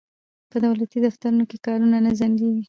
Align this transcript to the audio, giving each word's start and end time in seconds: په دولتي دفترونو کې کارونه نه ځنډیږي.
په 0.51 0.57
دولتي 0.65 0.97
دفترونو 1.05 1.43
کې 1.49 1.57
کارونه 1.65 1.97
نه 2.05 2.11
ځنډیږي. 2.19 2.59